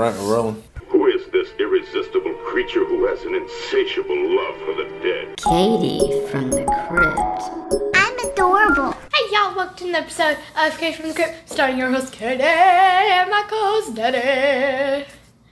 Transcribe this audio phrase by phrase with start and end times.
[0.00, 0.62] right, we're rolling.
[0.88, 5.36] Who is this irresistible creature who has an insatiable love for the dead?
[5.36, 7.94] Katie from the crypt.
[7.94, 8.92] I'm adorable.
[9.12, 12.42] Hey y'all, welcome to an episode of Katie from the Crypt, starring your host Katie
[12.42, 15.04] and my co-host Daddy.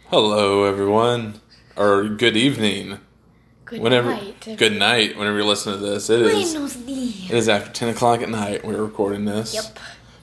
[0.06, 1.42] Hello, everyone,
[1.76, 3.01] or good evening.
[3.67, 4.54] Good Whenever, night.
[4.56, 5.19] good night.
[5.19, 6.54] Whenever you're listening to this, it is.
[6.54, 7.30] Buenos dias.
[7.30, 8.65] It is after ten o'clock at night.
[8.65, 9.53] We're recording this.
[9.53, 9.78] Yep.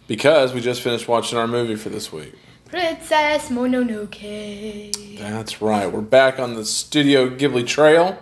[0.07, 2.34] Because we just finished watching our movie for this week.
[2.70, 5.20] Princess Mononoke.
[5.20, 5.92] That's right.
[5.92, 8.18] We're back on the Studio Ghibli Trail.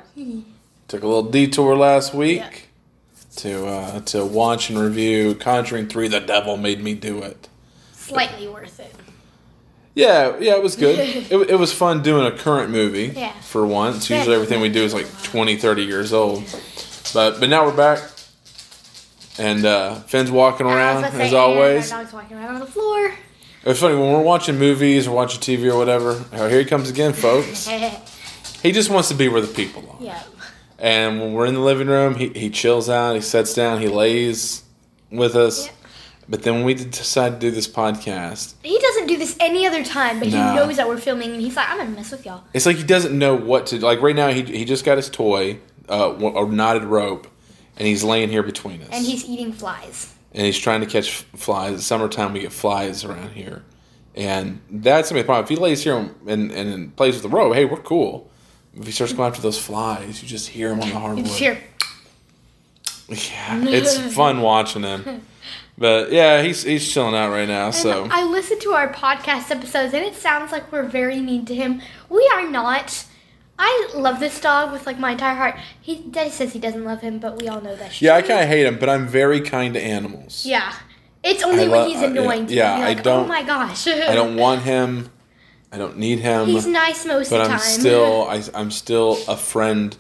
[0.88, 3.22] Took a little detour last week Yeah.
[3.38, 6.08] to uh, to watch and review Conjuring Three.
[6.08, 7.48] The Devil Made Me Do It.
[7.94, 8.94] Slightly worth it.
[9.96, 11.00] Yeah, yeah, it was good.
[11.32, 13.32] it, it was fun doing a current movie Yeah.
[13.42, 14.10] for once.
[14.10, 16.44] Usually everything we do is like 20, 30 years old.
[17.14, 18.10] But but now we're back.
[19.40, 21.90] And uh, Finn's walking around about to say, as always.
[21.92, 23.14] My dog's walking around on the floor.
[23.66, 26.23] It's funny when we're watching movies or watching TV or whatever.
[26.34, 27.70] Oh, here he comes again, folks.
[28.63, 30.02] He just wants to be where the people are.
[30.02, 30.23] yeah.
[30.80, 33.89] And when we're in the living room, he, he chills out, he sits down, he
[33.89, 34.64] lays
[35.11, 35.66] with us.
[35.66, 35.72] Yeah.
[36.30, 39.83] But then when we decide to do this podcast, He doesn't do this any other
[39.83, 40.52] time, but Nah.
[40.52, 42.77] he knows that we're filming, and he's like, "I'm gonna mess with y'all." it's like
[42.77, 44.02] he doesn't know what to like.
[44.02, 47.27] Right now, he, he just got his toy, uh, a knotted rope,
[47.75, 48.88] and he's laying here between us.
[48.94, 50.14] And he's eating flies.
[50.34, 51.76] And he's trying to catch flies.
[51.76, 53.64] It's summertime, we get flies around here,
[54.16, 55.44] and that's gonna be a problem.
[55.45, 58.30] If he lays here and and plays with the rope, hey, we're cool.
[58.76, 61.28] If he starts going after those flies, you just hear him on the hardwood.
[61.28, 61.59] hear,
[63.08, 65.26] Yeah, it's fun watching him.
[65.78, 67.72] But yeah, he's he's chilling out right now.
[67.72, 71.56] So I listened to our podcast episodes, and it sounds like we're very mean to
[71.56, 71.81] him.
[72.09, 73.06] We are not.
[73.59, 75.56] I love this dog with like my entire heart.
[75.82, 78.42] He Daddy says he doesn't love him, but we all know that's yeah, I kind
[78.42, 80.45] of hate him, but I'm very kind to animals.
[80.45, 80.73] Yeah,
[81.23, 82.48] it's only I when lo- he's uh, annoying.
[82.48, 83.88] to yeah, me, I don't- Oh my gosh.
[83.88, 85.10] I don't want him.
[85.72, 86.48] I don't need him.
[86.48, 87.60] He's nice most but of the time.
[87.60, 89.95] I'm still I, I'm still a friend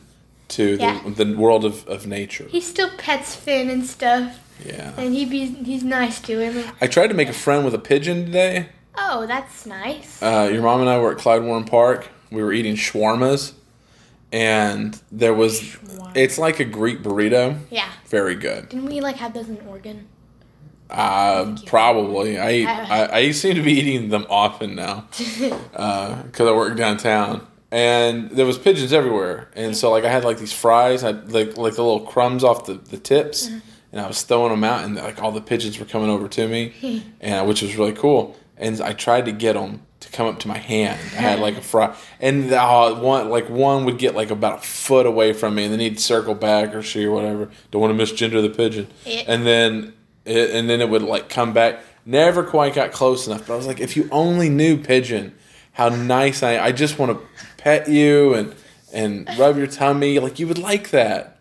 [0.49, 1.01] to the, Yeah.
[1.07, 2.45] the world of, of nature.
[2.49, 4.93] He still pets Finn and stuff, Yeah.
[4.97, 6.71] and he be he's nice to him.
[6.81, 8.69] I tried to make a friend with a pigeon today.
[8.97, 10.21] Oh, that's nice.
[10.21, 12.07] Uh, your mom and I were at Clyde Warren Park.
[12.33, 13.53] We were eating shawarmas,
[14.31, 15.61] and there was.
[15.61, 16.11] Shawarma.
[16.15, 17.59] It's like a Greek burrito.
[17.69, 17.89] yeah.
[18.07, 18.69] Very good.
[18.69, 20.07] Didn't we like have those in Oregon?
[20.89, 22.37] Uh, probably.
[22.37, 25.07] I, I I seem to be eating them often now
[25.71, 29.49] because I work downtown, and there was pigeons everywhere.
[29.55, 32.43] And so like I had like these fries, I had like like the little crumbs
[32.43, 33.47] off the the tips,
[33.91, 36.47] and I was throwing them out, and like all the pigeons were coming over to
[36.47, 38.35] me, and which was really cool.
[38.63, 40.99] And I tried to get them to come up to my hand.
[41.17, 44.61] I had like a fry, and uh, one like one would get like about a
[44.61, 47.49] foot away from me, and then he'd circle back or she or whatever.
[47.71, 49.23] Don't want to misgender the pigeon, Yeah.
[49.27, 49.93] and then
[50.25, 51.81] it, and then it would like come back.
[52.05, 55.33] Never quite got close enough, but I was like, if you only knew pigeon,
[55.73, 57.25] how nice I I just want to
[57.57, 58.55] pet you and
[58.93, 61.39] and rub your tummy, like you would like that.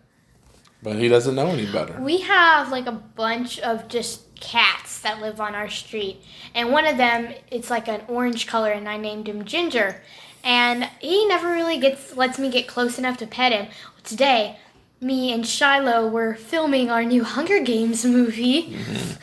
[0.83, 2.01] But he doesn't know any better.
[2.01, 6.23] We have like a bunch of just cats that live on our street,
[6.55, 10.03] and one of them it's like an orange color, and I named him Ginger.
[10.45, 13.69] And he never really gets lets me get close enough to pet him.
[14.03, 14.59] Today,
[15.01, 18.77] me and Shiloh were filming our new Hunger Games movie,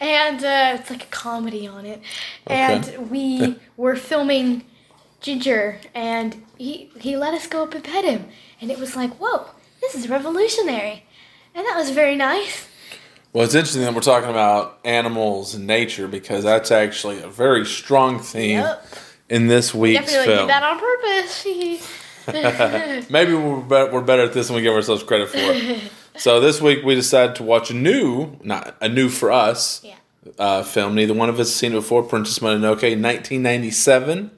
[0.00, 2.02] and uh, it's like a comedy on it.
[2.46, 4.64] And we were filming
[5.20, 8.26] Ginger, and he he let us go up and pet him,
[8.60, 9.46] and it was like, whoa,
[9.80, 11.04] this is revolutionary,
[11.54, 12.66] and that was very nice.
[13.32, 17.64] Well, it's interesting that we're talking about animals and nature because that's actually a very
[17.64, 18.86] strong theme Yep.
[19.30, 20.38] in this week's Definitely film.
[20.40, 21.46] did that on purpose.
[23.10, 25.38] Maybe we're better, we're better at this than we give ourselves credit for.
[25.38, 25.80] It.
[26.20, 29.94] so this week we decided to watch a new, not a new for us, yeah.
[30.38, 30.94] uh, film.
[30.94, 32.02] Neither one of us has seen it before.
[32.02, 34.30] Princess Mononoke, 1997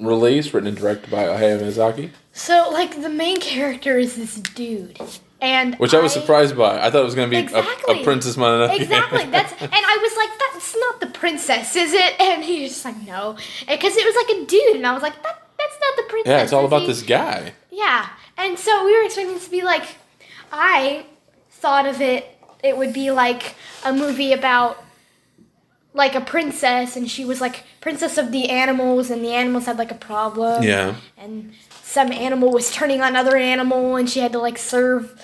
[0.00, 4.98] release, written and directed by Hayao Miyazaki, So like the main character is this dude,
[5.40, 6.78] and which I was surprised by.
[6.84, 8.00] I thought it was going to be a, Exactly.
[8.00, 8.74] a Princess Mononoke.
[8.80, 9.24] Exactly.
[9.30, 12.14] That's and I was like, that's not the princess, is it?
[12.20, 13.36] And he was just like, no,
[13.68, 16.30] because it was like a dude, and I was like, that that's not the princess.
[16.30, 17.52] yeah, it's all about he?" this guy.
[17.70, 18.08] Yeah,
[18.38, 19.84] and so we were expecting it to be like,
[20.52, 21.06] I
[21.50, 22.26] thought of it.
[22.62, 24.82] It would be like a movie about
[25.94, 29.78] like a princess, and she was like princess of the animals, and the animals had
[29.78, 30.62] like a problem.
[30.62, 30.96] Yeah.
[31.16, 31.52] and
[31.82, 35.18] some animal was turning on another animal, and she had to like serve.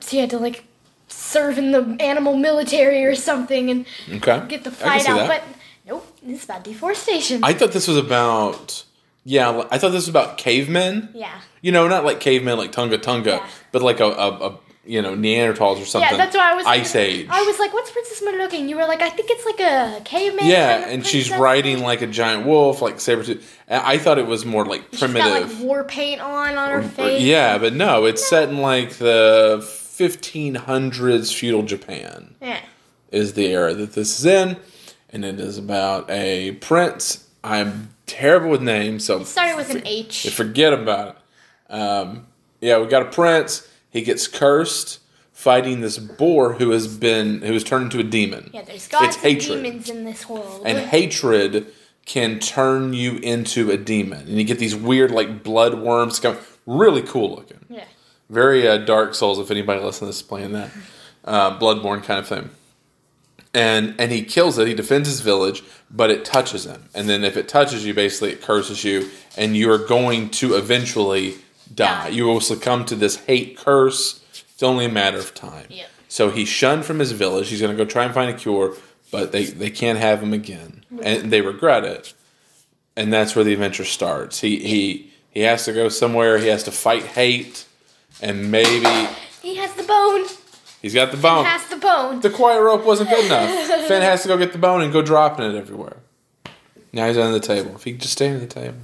[0.00, 0.64] She had to like
[1.08, 4.42] serve in the animal military or something, and Okay.
[4.48, 5.16] get the fight out.
[5.16, 5.28] that.
[5.28, 5.42] But
[5.86, 7.42] nope, this is about deforestation.
[7.44, 8.84] I thought this was about.
[9.24, 11.10] Yeah, I thought this was about cavemen.
[11.14, 11.40] yeah.
[11.60, 13.46] You know, not like cavemen like Tunga Tunga, Yeah.
[13.70, 16.10] but like a, a, a you know Neanderthals or something.
[16.10, 16.66] Yeah, that's why I was.
[16.66, 17.26] Ice Age.
[17.30, 20.00] I was like, "What's Princess Mononoke?" And you were like, "I think it's like a
[20.04, 23.58] caveman." yeah, kind of and she's riding like a giant wolf, like saber tooth.
[23.68, 25.24] I thought it was more like She's primitive.
[25.24, 27.22] got like war paint on on her face.
[27.22, 32.34] yeah, but no, it's set in like the 1500s feudal Japan.
[32.40, 32.60] Yeah.
[33.10, 34.56] is the era that this is in,
[35.10, 37.28] and it is about a prince.
[37.44, 40.28] I'm terrible with names, so It started with an H.
[40.30, 41.16] forget about
[41.68, 41.72] it.
[41.72, 42.26] Um,
[42.60, 43.68] yeah, we got a prince.
[43.92, 45.00] He gets cursed
[45.32, 48.50] fighting this boar who has been who has turned into a demon.
[48.54, 49.62] Yeah, there's gods it's and hatred.
[49.62, 50.62] demons in this world.
[50.64, 51.66] And hatred
[52.06, 56.18] can turn you into a demon, and you get these weird like blood worms.
[56.20, 57.60] Come really cool looking.
[57.68, 57.84] yeah.
[58.30, 59.38] Very uh, Dark Souls.
[59.38, 60.70] If anybody listening to this is playing that,
[61.26, 62.48] uh, Bloodborne kind of thing.
[63.52, 64.66] And and he kills it.
[64.66, 66.88] He defends his village, but it touches him.
[66.94, 70.54] And then if it touches you, basically it curses you, and you are going to
[70.54, 71.34] eventually
[71.74, 72.08] die.
[72.08, 74.20] You will succumb to this hate curse.
[74.52, 75.66] It's only a matter of time.
[75.68, 75.88] Yep.
[76.08, 77.48] So he's shunned from his village.
[77.48, 78.76] He's going to go try and find a cure,
[79.10, 82.14] but they they can't have him again, and they regret it.
[82.96, 84.40] And that's where the adventure starts.
[84.40, 86.38] He he he has to go somewhere.
[86.38, 87.64] He has to fight hate,
[88.20, 89.08] and maybe
[89.40, 90.26] He has the bone.
[90.82, 91.44] he's got the bone.
[91.44, 92.20] He has the bone.
[92.20, 93.48] The quiet rope wasn't good enough.
[93.88, 95.96] Finn has to go get the bone and go dropping it everywhere.
[96.92, 97.74] Now he's under the table.
[97.74, 98.76] If he could just stay under the table.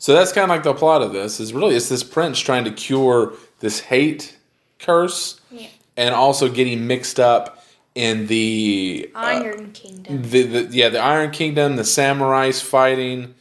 [0.00, 1.38] So that's kind of like the plot of this.
[1.40, 4.36] Is really it's this prince trying to cure this hate
[4.78, 5.68] curse, Yeah.
[5.96, 7.62] and also getting mixed up
[7.94, 10.22] in the uh, Iron Kingdom.
[10.22, 13.34] the, the yeah the Iron Kingdom, the samurais fighting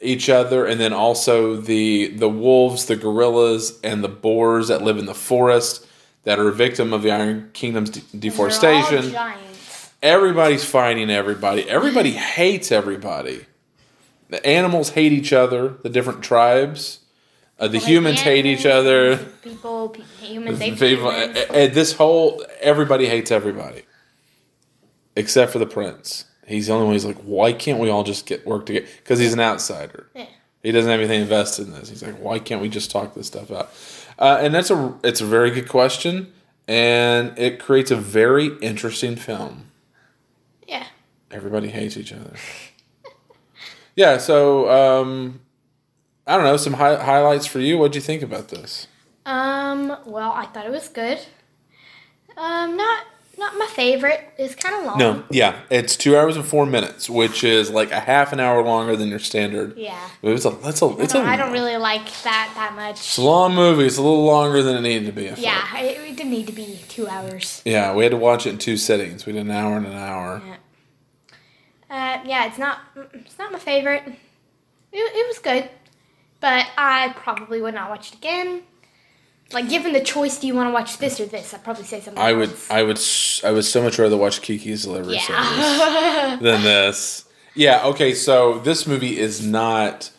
[0.00, 4.98] each other, and then also the the wolves, the gorillas, and the boars that live
[4.98, 5.86] in the forest
[6.24, 9.14] that are a victim of the Iron Kingdom's de- deforestation.
[10.02, 11.68] Everybody's fighting everybody.
[11.70, 13.46] Everybody hates everybody.
[14.32, 15.68] The animals hate each other.
[15.82, 17.00] The different tribes.
[17.58, 19.18] Uh, the Like humans hate each other.
[19.18, 21.38] People, pe- humans, they People, humans.
[21.50, 23.82] and- this whole everybody hates everybody,
[25.16, 26.24] except for the prince.
[26.46, 26.94] He's the only one.
[26.94, 28.86] Who's like, why can't we all just get work together?
[28.96, 30.06] Because he's an outsider.
[30.16, 30.24] Yeah.
[30.62, 31.90] He doesn't have anything invested in this.
[31.90, 33.70] He's like, why can't we just talk this stuff out?
[34.18, 36.32] Uh, and that's a it's a very good question,
[36.66, 39.66] and it creates a very interesting film.
[40.66, 40.86] Yeah.
[41.30, 42.32] Everybody hates each other.
[43.96, 44.18] Yeah.
[44.18, 45.40] So um,
[46.26, 47.78] I don't know some hi- highlights for you.
[47.78, 48.86] What'd you think about this?
[49.26, 49.96] Um.
[50.06, 51.18] Well, I thought it was good.
[52.36, 52.76] Um.
[52.76, 53.06] Not
[53.38, 54.20] not my favorite.
[54.38, 54.98] It's kind of long.
[54.98, 58.62] No, yeah, it's two hours and four minutes, which is like a half an hour
[58.62, 59.76] longer than your standard.
[59.76, 59.98] Yeah.
[60.22, 62.96] It's a, it's a, I it's a, don't, I don't really like that that much.
[63.00, 63.84] it's a long movie.
[63.86, 65.32] It's a little longer than it needed to be.
[65.40, 65.76] Yeah.
[65.78, 67.62] It, it didn't need to be two hours.
[67.64, 69.26] Yeah, we had to watch it in two sittings.
[69.26, 70.42] We did an hour and an hour.
[70.46, 70.56] Yeah.
[71.92, 72.22] Uh.
[72.24, 72.46] Yeah.
[72.46, 72.78] It's not.
[73.14, 74.02] It's not my favorite.
[74.06, 74.16] It,
[74.98, 75.70] it was good,
[76.40, 78.62] but I probably would not watch it again.
[79.52, 81.52] Like, given the choice, do you want to watch this or this?
[81.52, 82.22] I'd probably say something.
[82.22, 82.70] I would, else.
[82.70, 82.98] I would,
[83.44, 86.40] I would so much rather watch Kiki's Delivery Service.
[86.40, 87.26] Than this.
[87.54, 90.10] Yeah, okay, so this movie is not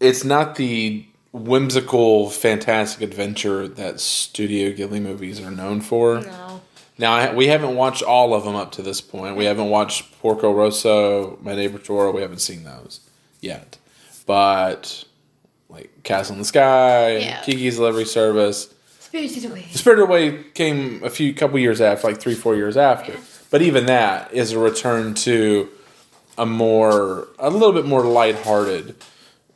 [0.00, 6.20] it's not the whimsical fantastic adventure that Studio Ghibli movies are known for.
[6.20, 6.60] no.
[6.98, 9.36] Now, I, we haven't watched all of them up to this point.
[9.36, 13.00] We haven't watched Porco Rosso, My Neighbor Totoro, we haven't seen those
[13.40, 13.78] yet.
[14.26, 15.04] But
[15.68, 17.42] like Castle in the Sky, Yeah.
[17.42, 19.66] Kiki's Delivery Service, Spirited Away.
[19.72, 23.14] Spirited Away came a few couple years after, like three, four years after.
[23.50, 25.68] But even that is a return to
[26.38, 28.96] a more, a little bit more lighthearted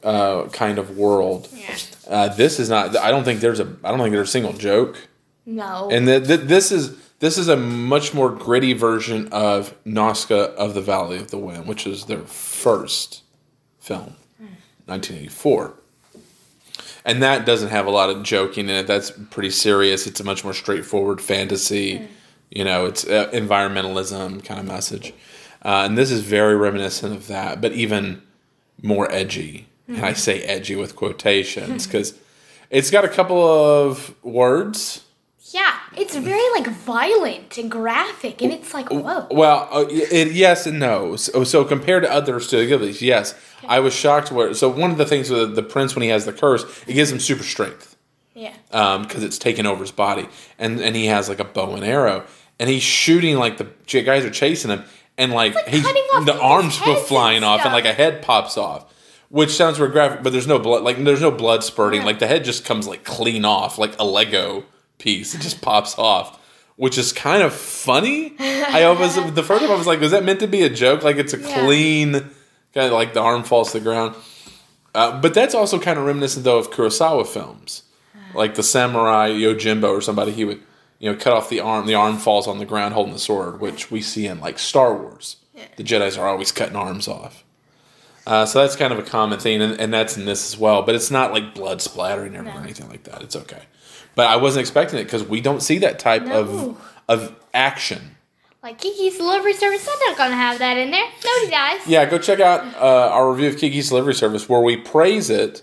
[0.04, 1.48] uh, kind of world.
[1.52, 1.76] Yeah.
[2.08, 2.96] Uh, this is not.
[2.96, 3.76] I don't think there's a.
[3.82, 4.96] I don't think there's a single joke.
[5.44, 5.88] No.
[5.90, 10.74] And th- th- this is this is a much more gritty version of Nausicaä of
[10.74, 13.22] the Valley of the Wind, which is their first
[13.80, 14.14] film,
[14.86, 15.74] 1984.
[17.04, 18.86] And that doesn't have a lot of joking in it.
[18.86, 20.06] That's pretty serious.
[20.06, 22.06] It's a much more straightforward fantasy.
[22.50, 25.12] You know, it's uh, environmentalism kind of message.
[25.64, 28.22] Uh, and this is very reminiscent of that, but even
[28.82, 29.66] more edgy.
[29.88, 32.14] And I say edgy with quotations because
[32.70, 35.04] it's got a couple of words.
[35.98, 39.26] Yeah, it's very like violent and graphic, and it's like whoa.
[39.30, 41.16] Well, uh, it, yes and no.
[41.16, 43.34] So, so compared to other Studio Ghiblis, yes,
[43.66, 44.30] I was shocked.
[44.32, 46.94] Where so one of the things with the prince when he has the curse, it
[46.94, 47.96] gives him super strength
[48.34, 48.54] Yeah.
[48.70, 50.28] because it's taken over his body,
[50.58, 52.24] and and he has like a bow and arrow,
[52.58, 53.64] and he's shooting like the
[54.02, 54.84] guys are chasing him,
[55.16, 58.22] and like, he's off the arms go heads and flying off, and like a head
[58.22, 58.94] pops off.
[59.30, 60.84] Which sounds very graphic, but there's no blood.
[60.84, 62.02] Like there's no blood spurting.
[62.02, 64.64] Like the head just comes like clean off, like a Lego
[64.98, 65.34] piece.
[65.34, 66.38] It just pops off,
[66.76, 68.34] which is kind of funny.
[68.38, 71.02] I was the first time I was like, "Was that meant to be a joke?
[71.02, 71.64] Like it's a Yeah.
[71.64, 72.12] clean
[72.74, 74.14] kind of like the arm falls to the ground."
[74.94, 77.82] Uh, but that's also kind of reminiscent though of Kurosawa films,
[78.34, 80.60] like the samurai Yojimbo or somebody, he would
[80.98, 81.86] you know cut off the arm.
[81.86, 84.94] The arm falls on the ground holding the sword, which we see in like Star
[84.94, 85.36] Wars.
[85.76, 87.44] The Jedi's are always cutting arms off.
[88.26, 90.82] Uh, so that's kind of a common thing, and, and that's in this as well.
[90.82, 93.22] But it's not like blood splattering everywhere or anything like that.
[93.22, 93.62] It's okay.
[94.18, 96.40] But I wasn't expecting it because we don't see that type No.
[96.40, 96.76] of
[97.08, 98.16] of action.
[98.64, 101.06] Like Kiki's Delivery Service, they're not gonna have that in there.
[101.24, 101.86] Nobody does.
[101.86, 105.62] Yeah, go check out uh, our review of Kiki's Delivery Service where we praise it.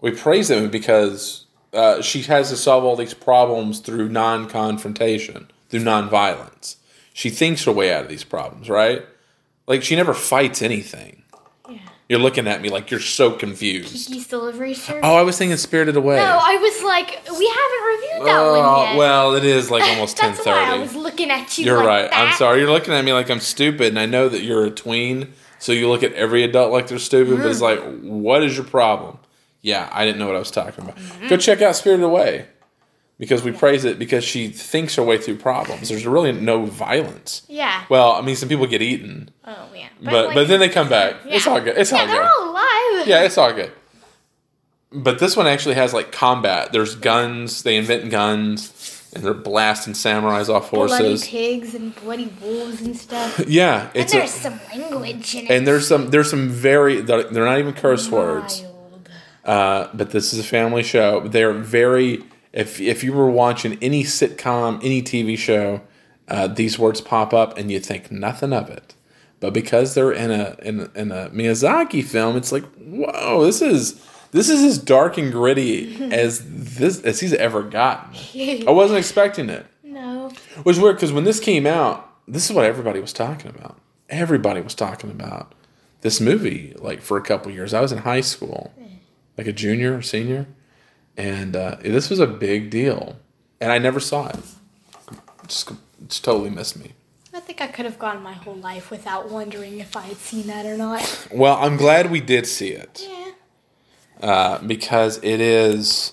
[0.00, 5.84] We praise them because uh, she has to solve all these problems through non-confrontation, through
[5.84, 6.78] non-violence.
[7.12, 9.06] She thinks her way out of these problems, right?
[9.68, 11.21] Like she never fights anything.
[12.12, 13.90] You're looking at me like you're so confused.
[14.06, 15.00] Kiki's Delivery Service.
[15.02, 16.16] Oh, I was thinking Spirited Away.
[16.16, 18.50] no, I was like, we haven't reviewed that Oh,
[18.82, 18.98] one yet.
[18.98, 20.50] well, it is like almost ten thirty.
[20.50, 21.64] That's why I was looking at you.
[21.64, 22.10] You're like right.
[22.12, 22.60] I'm sorry.
[22.60, 25.72] You're looking at me like I'm stupid, and I know that you're a tween, so
[25.72, 27.38] you look at every adult like they're stupid.
[27.38, 29.16] But it's like, what is your problem?
[29.62, 30.96] Yeah, I didn't know what I was talking about.
[30.96, 31.28] Mm-hmm.
[31.28, 32.46] Go check out Spirited Away
[33.18, 35.88] because we praise it because she thinks her way through problems.
[35.88, 37.42] There's really no violence.
[37.48, 37.84] Yeah.
[37.88, 39.88] Well, I mean, some people get eaten, oh yeah.
[40.02, 41.16] but like- but then they come back.
[41.26, 41.76] It's all good.
[41.76, 42.30] It's yeah, all they're good.
[42.40, 43.06] all alive.
[43.08, 43.72] Yeah, it's all good.
[44.94, 46.72] But this one actually has like combat.
[46.72, 47.62] There's guns.
[47.62, 50.98] They invent guns, and they're blasting samurais off horses.
[50.98, 53.40] Bloody pigs and bloody wolves and stuff.
[53.48, 55.50] Yeah, and it's a, there's some language in it.
[55.50, 58.60] and there's some there's some very they're they're not even curse words.
[58.62, 59.08] Wild.
[59.44, 61.26] Uh, but this is a family show.
[61.26, 65.80] They're very if if you were watching any sitcom, any TV show,
[66.28, 68.94] uh, these words pop up and you think nothing of it.
[69.40, 73.60] But because they're in a in, a- in a Miyazaki film, it's like whoa, this
[73.62, 78.14] is this is as dark and gritty as this as he's ever gotten.
[78.34, 79.66] I wasn't expecting it.
[79.84, 80.30] No.
[80.56, 83.78] It was weird because when this came out, this is what everybody was talking about.
[84.08, 85.54] Everybody was talking about
[86.02, 87.74] this movie like for a couple years.
[87.74, 88.72] I was in high school,
[89.36, 90.46] like a junior or senior,
[91.16, 93.16] and uh, this was a big deal.
[93.60, 94.36] And I never saw it.
[95.46, 95.70] Just,
[96.08, 96.92] just totally missed me.
[97.34, 100.46] I think I could have gone my whole life without wondering if I had seen
[100.48, 101.28] that or not.
[101.32, 104.26] Well, I'm glad we did see it Yeah.
[104.28, 106.12] uh, because it is,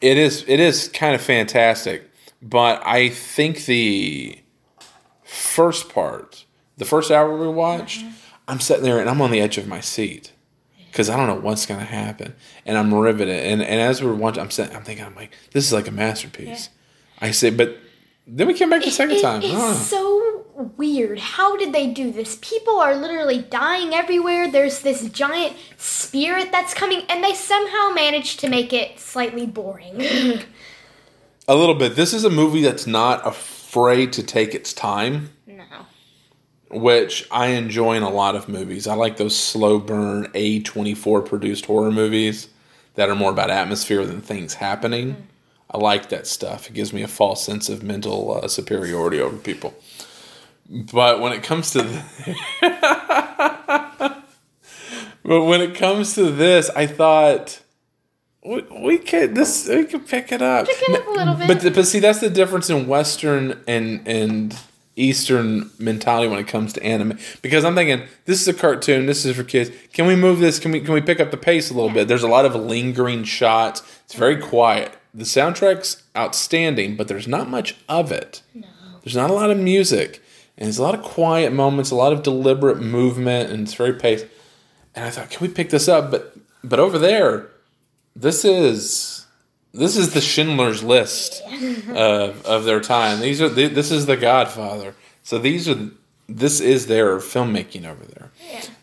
[0.00, 2.10] it is, it is kind of fantastic.
[2.42, 4.40] But I think the
[5.22, 6.46] first part,
[6.78, 8.04] the first hour we watched,
[8.48, 10.32] I'm sitting there and I'm on the edge of my seat
[10.90, 12.34] because I don't know what's gonna happen,
[12.66, 13.34] and I'm riveted.
[13.46, 15.92] And and as we're watching, I'm sitting, I'm thinking, I'm like, this is like a
[15.92, 16.68] masterpiece.
[17.20, 17.76] I say, but
[18.26, 19.42] then we came back the second It- time.
[19.42, 19.74] it's Huh.
[19.74, 20.44] so
[20.76, 21.18] weird.
[21.18, 22.38] How did they do this?
[22.42, 24.50] People are literally dying everywhere.
[24.50, 30.02] There's this giant spirit that's coming, and they somehow managed to make it slightly boring.
[31.48, 31.96] A little bit.
[31.96, 35.30] This is a movie that's not afraid to take its time.
[36.70, 38.86] Which I enjoy in a lot of movies.
[38.86, 42.48] I like those slow burn A24 produced horror movies
[42.94, 45.28] that are more about atmosphere than things happening.
[45.70, 46.68] I like that stuff.
[46.68, 49.74] It gives me a false sense of mental uh, superiority over people.
[50.68, 52.02] But when it comes to th-
[55.30, 57.60] But when it comes to this, I thought
[58.44, 60.66] we, we could this we could pick it up.
[60.66, 61.62] Pick it up a little bit.
[61.62, 64.58] But but see that's the difference in Western and and
[65.00, 67.18] Eastern mentality when it comes to anime.
[67.42, 69.70] Because I'm thinking this is a cartoon, this is for kids.
[69.92, 70.58] Can we move this?
[70.58, 72.08] Can we can we pick up the pace a little bit?
[72.08, 73.82] There's a lot of lingering shots.
[74.04, 74.96] It's very quiet.
[75.12, 78.42] The soundtrack's outstanding, but there's not much of it.
[79.02, 80.22] There's not a lot of music.
[80.56, 83.94] And there's a lot of quiet moments, a lot of deliberate movement, and it's very
[83.94, 84.26] paced.
[84.94, 86.10] And I thought, can we pick this up?
[86.10, 87.48] But but over there,
[88.14, 89.19] this is
[89.72, 91.42] this is the Schindler's List
[91.94, 93.20] of of their time.
[93.20, 94.94] These are this is the Godfather.
[95.22, 95.90] So these are
[96.28, 98.30] this is their filmmaking over there.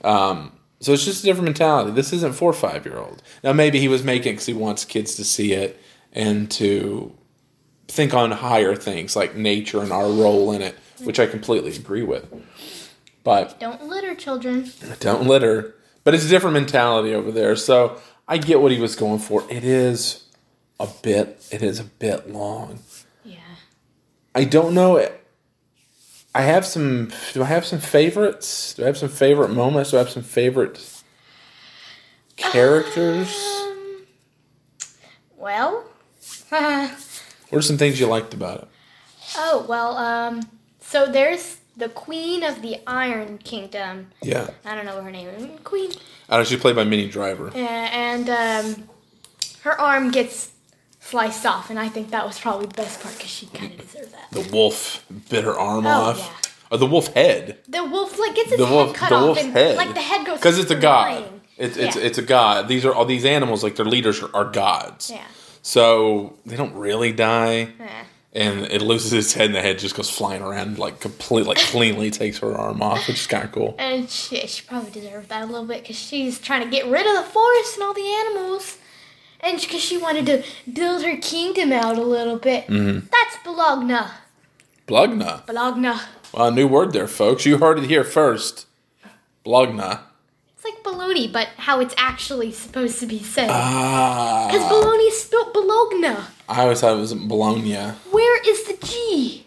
[0.04, 1.92] Um, so it's just a different mentality.
[1.92, 3.22] This isn't for five year old.
[3.44, 5.80] Now maybe he was making because he wants kids to see it
[6.14, 7.14] and to
[7.88, 12.04] think on higher things like nature and our role in it, which I completely agree
[12.04, 12.26] with.
[13.24, 14.72] But Don't litter, children.
[15.00, 15.76] don't litter.
[16.04, 17.56] But it's a different mentality over there.
[17.58, 19.44] So I get what he was going for.
[19.50, 20.24] It is
[20.80, 21.46] a bit.
[21.52, 22.80] It is a bit long.
[23.24, 23.40] Yeah.
[24.36, 25.06] I don't know.
[26.36, 27.12] I have some.
[27.34, 28.74] Do I have some favorites?
[28.76, 29.92] Do I have some favorite moments?
[29.92, 30.80] Do I have some favorite
[32.36, 33.36] characters?
[33.36, 34.06] Um,
[35.38, 35.86] well,
[36.50, 38.68] What are some things you liked about it?
[39.38, 39.98] oh well.
[39.98, 40.42] Um,
[40.80, 44.08] so there's the Queen of the Iron Kingdom.
[44.22, 45.60] Yeah, I don't know what her name is.
[45.64, 45.92] Queen.
[46.30, 47.52] I know she's played by Minnie Driver.
[47.56, 48.90] Yeah, and um,
[49.62, 50.52] her arm gets
[51.10, 53.80] sliced off, and I think that was probably the best part because she kind of
[53.92, 54.32] deserved that.
[54.32, 56.18] The wolf bit her arm Oh, off.
[56.20, 56.50] yeah.
[56.72, 57.60] Or the wolf head.
[57.68, 58.94] The wolf like gets its The head wolf.
[58.94, 59.78] cut The off, and head.
[59.78, 61.24] like the head goes because it's a god.
[61.58, 62.02] It's it's Yeah.
[62.04, 62.68] it's a god.
[62.68, 65.10] These are all these animals like their leaders are, are gods.
[65.10, 65.24] Yeah.
[65.62, 67.70] So they don't really die.
[67.80, 68.04] Eh.
[68.34, 71.58] And it loses its head, and the head just goes flying around, like completely, like
[71.58, 73.74] cleanly takes her arm off, which is kind of cool.
[73.80, 77.08] And she, she probably deserved that a little bit because she's trying to get rid
[77.08, 78.77] of the forest and all the animals.
[79.40, 82.68] And because she wanted to build her kingdom out a little bit.
[82.68, 83.08] Mm-hmm.
[83.12, 84.10] That's Bologna.
[84.88, 85.46] Blugna.
[85.46, 86.00] Bologna.
[86.34, 87.46] Well, a new word there, folks.
[87.46, 88.66] You heard it here first.
[89.46, 90.02] Blugna.
[90.56, 93.50] It's like bologna, but how it's actually supposed to be said.
[93.52, 94.48] Ah.
[94.50, 96.18] Because bologna is spelled Bologna.
[96.50, 97.76] I always thought it was Bologna.
[98.12, 99.46] Where is the G?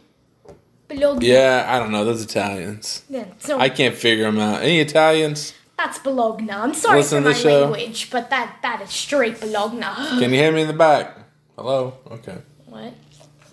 [0.89, 1.27] Bologna.
[1.27, 2.05] Yeah, I don't know.
[2.05, 3.03] Those Italians.
[3.09, 4.63] Yeah, so I can't figure them out.
[4.63, 5.55] Any Italians?
[5.83, 6.51] That's Bologna.
[6.51, 7.61] I'm sorry Listen for my show.
[7.63, 9.81] language, but that that is straight Bologna.
[10.21, 11.17] Can you hear me in the back?
[11.57, 11.95] Hello?
[12.11, 12.39] Okay.
[12.67, 12.95] what?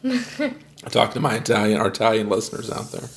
[0.03, 0.53] I
[0.89, 3.09] talk to my Italian, our Italian listeners out there.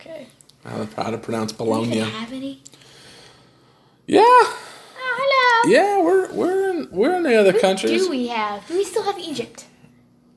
[0.00, 0.26] Okay.
[0.64, 1.98] How to, how to pronounce Bologna.
[1.98, 2.62] have any?
[4.06, 4.20] Yeah.
[4.24, 4.58] Oh,
[4.96, 5.72] hello.
[5.72, 8.04] Yeah, we're we're in we're in the other countries.
[8.04, 8.66] Do we have?
[8.68, 9.66] Do we still have Egypt?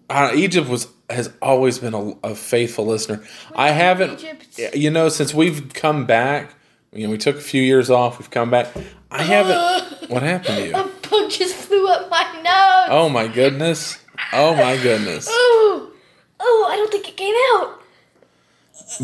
[0.10, 3.24] Uh, Egypt was has always been a, a faithful listener.
[3.56, 4.76] I haven't, Egypt.
[4.76, 6.54] you know, since we've come back.
[6.94, 8.20] You know, we took a few years off.
[8.20, 8.68] We've come back.
[9.12, 10.10] I haven't.
[10.10, 10.76] what happened to you?
[10.76, 12.88] A bug just flew up my nose.
[12.90, 14.00] Oh my goodness!
[14.34, 15.28] Oh my goodness!
[15.30, 15.92] Oh,
[16.40, 17.82] oh, I don't think it came out.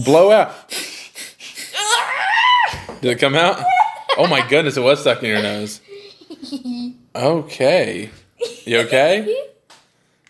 [0.04, 0.70] Blow out.
[3.02, 3.63] Did it come out?
[4.18, 4.78] Oh my goodness!
[4.78, 5.82] It was stuck in your nose.
[7.16, 8.10] Okay.
[8.66, 9.50] You okay?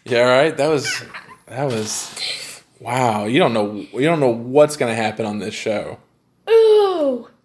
[0.06, 0.20] Yeah.
[0.20, 0.56] All right.
[0.58, 1.04] That was.
[1.48, 2.62] That was.
[2.80, 3.26] Wow.
[3.26, 3.74] You don't know.
[3.74, 6.00] You don't know what's gonna happen on this show.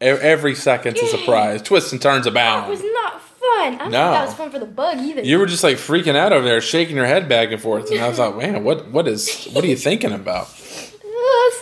[0.00, 1.62] Every second's a surprise.
[1.62, 3.49] Twists and turns it That was not fun.
[3.50, 4.11] I don't think No.
[4.12, 5.23] that was fun for the bug either.
[5.23, 8.00] You were just like freaking out over there, shaking your head back and forth, and
[8.00, 10.49] I thought, man, what what is what are you thinking about?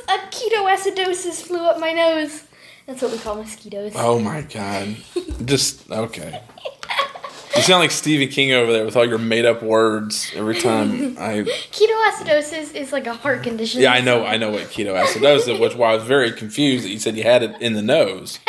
[0.08, 2.44] A ketoacidosis flew up my nose.
[2.86, 3.92] That's what we call mosquitoes.
[3.96, 4.96] Oh my god.
[5.44, 6.40] Just okay.
[7.56, 11.16] You sound like Stephen King over there with all your made up words every time
[11.18, 13.80] I Ketoacidosis is like a heart condition.
[13.80, 16.90] Yeah, I know I know what ketoacidosis is, which why I was very confused that
[16.90, 18.38] you said you had it in the nose.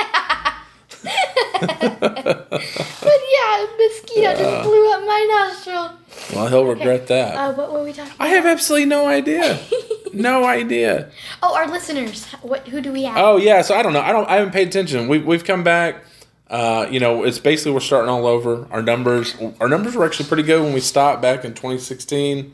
[1.59, 5.91] But yeah, a mosquito just blew up my nostril.
[6.33, 7.35] Well he'll regret that.
[7.35, 8.25] Uh, what were we talking about?
[8.25, 9.59] I have absolutely no idea.
[10.13, 11.11] No idea.
[11.43, 12.25] Oh, our listeners.
[12.41, 12.67] What?
[12.69, 13.17] Who do we have?
[13.17, 13.99] Oh yeah, so I don't know.
[13.99, 14.27] I don't.
[14.27, 15.07] I haven't paid attention.
[15.07, 16.03] We we've come back.
[16.49, 18.67] Uh, you know, it's basically we're starting all over.
[18.71, 22.53] Our numbers, our numbers were actually pretty good when we stopped back in 2016,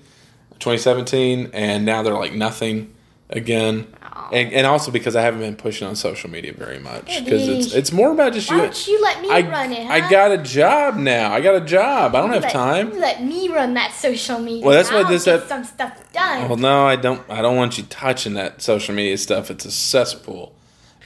[0.60, 2.94] 2017, and now they're like nothing
[3.30, 3.88] again.
[4.32, 7.74] And, and also because I haven't been pushing on social media very much because it's
[7.74, 8.62] it's more about just Why you.
[8.64, 9.86] don't you let me I, run it?
[9.86, 9.94] Huh?
[9.94, 11.32] I got a job now.
[11.32, 12.16] I got a job.
[12.16, 12.94] I don't have let, time.
[12.94, 14.66] You let me run that social media.
[14.66, 16.48] Well, that's what this get ep- some stuff done.
[16.48, 17.22] Well, no, I don't.
[17.30, 19.52] I don't want you touching that social media stuff.
[19.52, 20.56] It's a cesspool.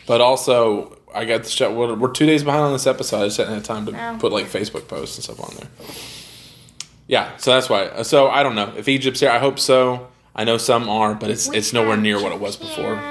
[0.06, 1.74] But also, I got the show.
[1.74, 3.22] We're, we're two days behind on this episode.
[3.22, 4.18] I just hadn't had time to Oh.
[4.20, 5.70] put like Facebook posts and stuff on there.
[7.08, 8.02] Yeah, so that's why.
[8.04, 9.30] So I don't know if Egypt's here.
[9.30, 10.08] I hope so.
[10.36, 13.02] I know some are, but it's We it's nowhere near what it was before.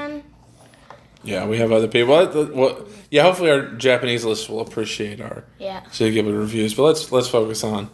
[1.25, 2.15] Yeah, we have other people.
[2.15, 5.83] Well, well, yeah, hopefully our Japanese list will appreciate our Yeah.
[5.91, 6.75] so give it reviews.
[6.75, 7.91] But let's let's focus on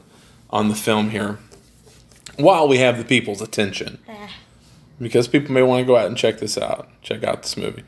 [0.51, 1.39] on the film here
[2.37, 4.29] while we have the people's attention Eh.
[5.01, 6.89] because people may want to go out and check this out.
[7.01, 7.85] Check out this movie.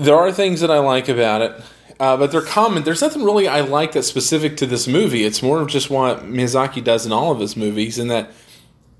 [0.00, 1.62] There are things that I like about it,
[2.00, 2.82] uh, but they're common.
[2.84, 5.24] There's nothing really I like that's specific to this movie.
[5.24, 8.30] It's more of just what Miyazaki does in all of his movies, in that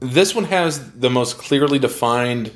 [0.00, 2.52] this one has the most clearly defined.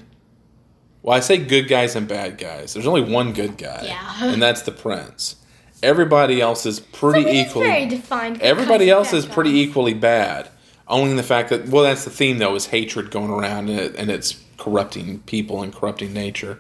[1.03, 2.73] Well, I say good guys and bad guys.
[2.75, 4.25] There's only one good guy, Yeah.
[4.33, 5.37] and that's the prince.
[5.83, 7.67] Everybody else is pretty So equally.
[7.67, 8.41] very defined.
[8.41, 9.57] Everybody else is pretty guy.
[9.71, 10.49] equally bad.
[10.89, 13.95] Only the fact that well, that's the theme though is hatred going around and, it,
[13.97, 16.59] and it's corrupting people and corrupting nature.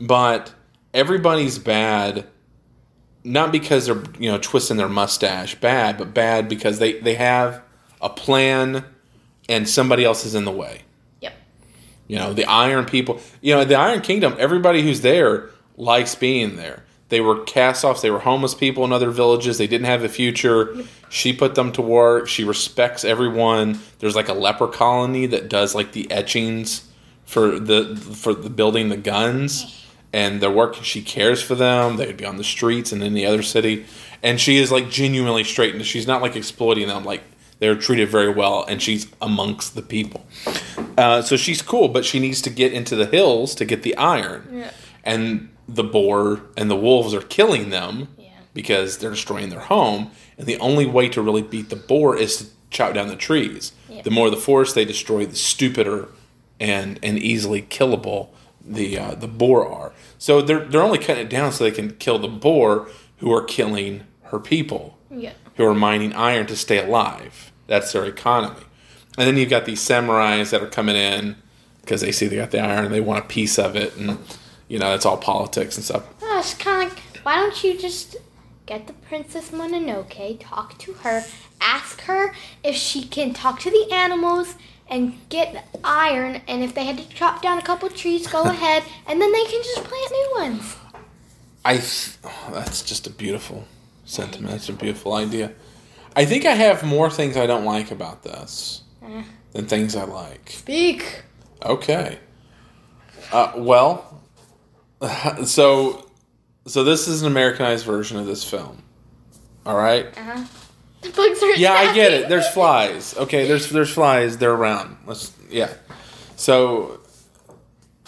[0.00, 0.52] But
[0.96, 2.26] everybody's bad,
[3.22, 7.62] not because they're you know twisting their mustache bad, but bad because they they have
[8.00, 8.84] a plan
[9.48, 10.82] and somebody else is in the way.
[11.20, 11.34] Yep.
[12.08, 16.56] You know, the Iron people, you know, the Iron Kingdom, everybody who's there likes being
[16.56, 16.82] there.
[17.08, 20.08] They were cast offs, they were homeless people in other villages, they didn't have a
[20.08, 20.74] future.
[21.08, 23.78] She put them to work, she respects everyone.
[24.00, 26.90] There's like a leper colony that does like the etchings
[27.24, 29.82] for the for the building the guns
[30.16, 31.96] and they're working she cares for them.
[31.98, 33.84] They'd be on the streets and in any other city.
[34.22, 35.84] And she is like genuinely straightened.
[35.84, 37.22] she's not like exploiting them like
[37.58, 40.24] they're treated very well and she's amongst the people.
[40.96, 43.94] Uh, so she's cool, but she needs to get into the hills to get the
[43.98, 44.48] iron.
[44.50, 44.70] Yeah.
[45.04, 48.30] And the boar and the wolves are killing them Yeah.
[48.54, 50.10] because they're destroying their home.
[50.38, 53.72] And the only way to really beat the boar is to chop down the trees.
[54.02, 56.08] The more the forest they destroy, the stupider
[56.58, 58.28] and and easily killable
[58.66, 59.92] the uh, the boar are.
[60.18, 63.44] So they're they're only cutting it down so they can kill the boar who are
[63.44, 65.32] killing her people Yeah.
[65.56, 67.52] who are mining iron to stay alive.
[67.66, 68.62] That's their economy.
[69.18, 71.36] And then you've got these samurais that are coming in
[71.80, 74.18] because they see they got the iron and they want a piece of it, and
[74.68, 76.04] you know it's all politics and stuff.
[76.22, 78.16] Oh, it's kind of like, why don't you just
[78.66, 81.22] get the Princess Mononoke, talk to her,
[81.60, 84.56] ask her if she can talk to the animals
[84.88, 88.82] and get iron, and if they had to chop down a couple trees, go ahead,
[89.06, 90.76] and then they can just plant new ones.
[91.64, 93.64] I th- oh, that's just a beautiful
[94.04, 94.52] sentiment.
[94.52, 95.52] That's a beautiful idea.
[96.14, 99.22] I think I have more things I don't like about this Eh.
[99.52, 100.50] than things I like.
[100.50, 101.22] Speak.
[101.64, 102.18] Okay.
[103.32, 104.22] Uh, well,
[105.44, 106.08] so
[106.66, 108.82] so this is an Americanized version of this film.
[109.66, 110.06] All right.
[110.16, 110.44] Uh-huh.
[111.14, 112.28] Bugs are Yeah, I get it.
[112.28, 113.16] There's flies.
[113.16, 114.38] Okay, there's there's flies.
[114.38, 114.96] They're around.
[115.06, 115.72] Let's yeah.
[116.36, 117.00] So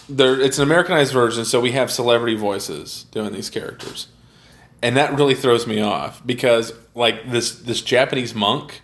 [0.08, 1.44] there, it's an Americanized version.
[1.44, 4.08] So we have celebrity voices doing these characters,
[4.82, 8.82] and that really throws me off because like this this Japanese monk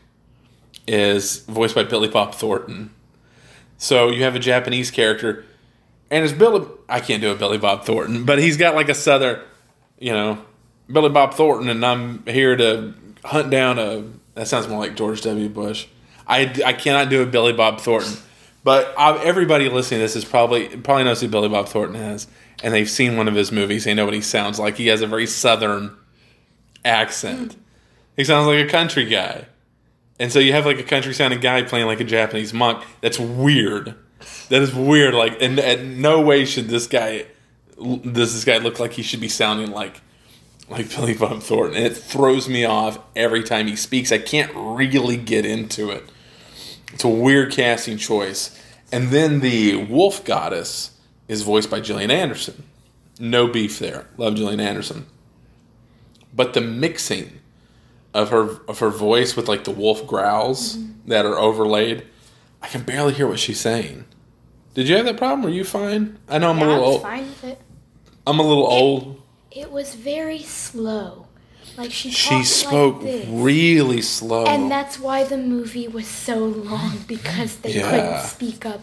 [0.87, 2.91] is voiced by Billy Bob Thornton.
[3.79, 5.45] So you have a Japanese character,
[6.11, 6.67] and it's Billy.
[6.89, 9.41] I can't do a Billy Bob Thornton, but he's got like a southern,
[9.99, 10.45] you know,
[10.91, 14.05] Billy Bob Thornton, and I'm here to hunt down a.
[14.35, 15.49] That sounds more like George W.
[15.49, 15.87] Bush.
[16.27, 18.17] I, I cannot do a Billy Bob Thornton,
[18.65, 22.27] but I, everybody listening to this is probably probably knows who Billy Bob Thornton is,
[22.63, 23.85] and they've seen one of his movies.
[23.85, 24.77] They know what he sounds like.
[24.77, 25.97] He has a very southern
[26.85, 27.57] accent.
[28.17, 29.47] He sounds like a country guy.
[30.19, 32.85] And so you have like a country sounding guy playing like a Japanese monk.
[33.01, 33.95] That's weird.
[34.49, 35.15] That is weird.
[35.15, 37.27] Like, and in no way should this guy,
[37.77, 40.01] does this guy look like he should be sounding like,
[40.69, 41.77] like Billy Bob Thornton.
[41.77, 44.11] And it throws me off every time he speaks.
[44.13, 46.05] I can't really get into it.
[46.93, 48.59] It's a weird casting choice.
[48.93, 50.93] And then the wolf goddess
[51.29, 52.65] is voiced by Gillian Anderson.
[53.19, 54.07] No beef there.
[54.17, 55.07] Love Gillian Anderson.
[56.33, 57.39] But the mixing
[58.13, 62.05] of her of her voice with like the wolf growls that are overlaid,
[62.63, 64.05] I can barely hear what she's saying.
[64.75, 65.43] Did you have that problem?
[65.43, 66.19] Were you fine?
[66.29, 67.07] I know I'm Yeah, a little old.
[67.45, 67.61] it.
[68.27, 69.23] I'm a little old.
[69.55, 71.27] It was very slow.
[71.77, 73.27] Like she She spoke like this.
[73.29, 74.47] really slow.
[74.47, 77.91] And that's why the movie was so long because they Yeah.
[77.91, 78.81] couldn't speak up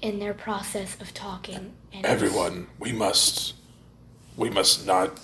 [0.00, 1.72] in their process of talking.
[1.92, 3.54] And Everyone, we must
[4.36, 5.18] we must not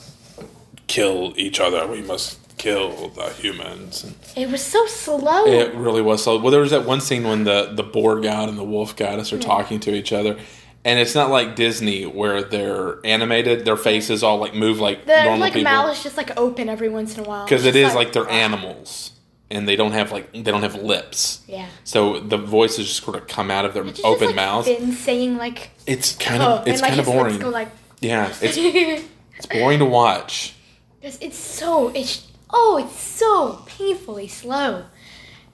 [0.87, 1.87] kill each other.
[1.87, 4.05] We must kill the humans.
[4.05, 5.47] And It was so slow.
[5.47, 6.39] It really was slow.
[6.39, 9.33] Well, there was that one scene when the the boar god and the wolf goddess
[9.33, 10.39] are talking to each other,
[10.85, 13.65] and it's not like Disney where they're animated.
[13.65, 16.69] Their faces all like move like the normal like people mouth is just like open
[16.69, 17.45] every once in a while.
[17.45, 19.13] because It's it is like they're animals
[19.51, 21.43] and they don't have like they don't have lips.
[21.47, 21.67] Yeah.
[21.85, 24.69] So the voices just sort of come out of their It's just, open like, mouths.
[24.69, 27.39] Finn saying like It's kind oh, of it's and like kind of boring.
[27.39, 27.69] go like
[28.01, 28.57] yeah, it's
[29.37, 30.55] it's boring to watch.
[31.03, 34.85] It's, it's so it's oh it's so painfully slow,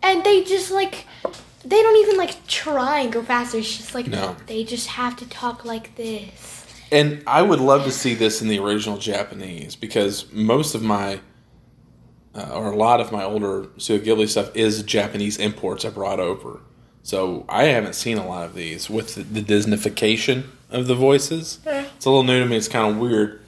[0.03, 1.07] and they just like
[1.69, 3.59] they don't even like try and go faster.
[3.59, 4.37] It's just like No.
[4.47, 6.65] they just have to talk like this.
[6.93, 11.21] And I would love to see this in the original Japanese because most of my,
[12.35, 16.21] uh, or a lot of my older Studio Ghibli stuff is Japanese imports I brought
[16.21, 16.61] over.
[17.03, 21.59] So I haven't seen a lot of these with the, the Disneyfication of the voices.
[21.65, 22.57] It's a little new to me.
[22.57, 23.41] It's kind of weird.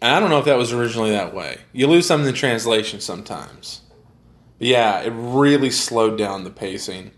[0.00, 1.58] And I don't know if that was originally that way.
[1.72, 3.80] You lose something in translation sometimes.
[4.58, 7.10] But yeah, it really slowed down the pacing.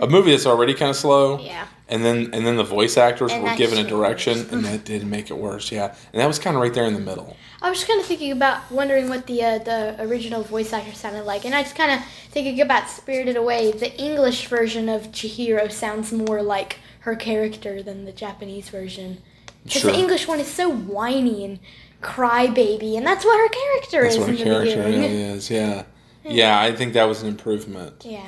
[0.00, 1.38] A movie that's already kind of slow.
[1.38, 1.66] Yeah.
[1.88, 4.64] And then and then the voice actors And were given a made it direction, and
[4.64, 5.70] that did make it worse.
[5.70, 7.36] Yeah, and that was kind of right there in the middle.
[7.62, 10.92] I was just kind of thinking about wondering what the uh, the original voice actor
[10.92, 13.70] sounded like, and I just kind of thinking about Spirited Away.
[13.70, 19.22] The English version of Chihiro sounds more like her character than the Japanese version,
[19.64, 19.92] because Sure.
[19.92, 21.60] the English one is so whiny and
[22.02, 25.50] crybaby, and that's what her character That's is what her character really is.
[25.58, 25.84] Yeah,
[26.24, 26.60] yeah.
[26.60, 28.02] I think that was an improvement.
[28.04, 28.26] Yeah.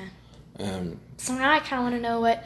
[0.60, 2.44] Um, So now I kind of want to know what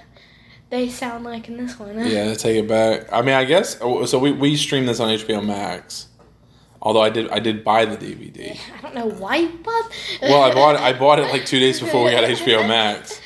[0.71, 1.99] they sound like in this one.
[1.99, 3.13] yeah, to take it back.
[3.13, 4.19] I mean, I guess oh, so.
[4.19, 6.09] We we streamed this on HBO Max.
[6.81, 8.59] Although I did I did buy the DVD.
[8.77, 9.93] I don't know why you bought.
[10.23, 10.81] Well, I bought it.
[10.81, 13.21] I bought it like two days before we got HBO Max.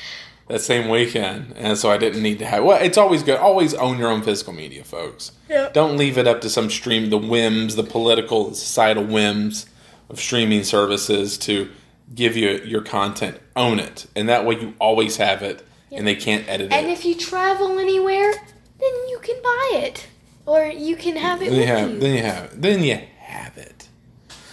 [0.47, 2.63] That same weekend, and so I didn't need to have.
[2.63, 3.37] Well, it's always good.
[3.37, 5.33] Always own your own physical media, folks.
[5.49, 5.69] Yeah.
[5.73, 9.65] Don't leave it up to some stream, the whims, the political, societal whims
[10.09, 11.69] of streaming services to
[12.13, 13.39] give you your content.
[13.55, 16.89] Own it, and that way you always have it, and they can't edit And it.
[16.89, 18.31] And if you travel anywhere,
[18.79, 20.07] then you can buy it,
[20.45, 21.99] or you can have it then you have, you.
[21.99, 22.61] then you have, it.
[22.61, 23.87] then you have it.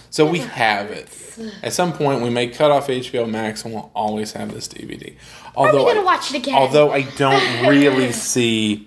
[0.09, 1.09] So we have it.
[1.61, 5.13] At some point, we may cut off HBO Max, and we'll always have this DVD.
[5.57, 6.55] Are we Although, gonna I, watch it again?
[6.55, 8.85] although I don't really see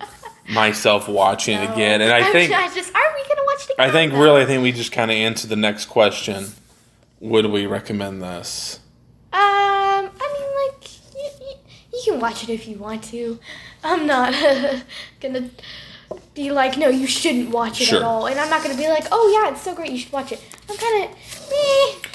[0.49, 3.75] myself watching it again, and I I'm think just, just- are we gonna watch it?
[3.77, 6.47] I think really, I think we just kind of answer the next question.
[7.19, 8.79] Would we recommend this?
[9.33, 10.89] Um, I mean, like,
[11.93, 13.39] you can watch it if you want to.
[13.83, 14.33] I'm not
[15.21, 15.49] gonna
[16.33, 17.99] be like, no, you shouldn't watch it Sure.
[17.99, 18.27] at all.
[18.27, 20.41] And I'm not gonna be like, oh yeah, it's so great, you should watch it.
[20.69, 21.11] I'm kind of,
[21.49, 22.09] meh.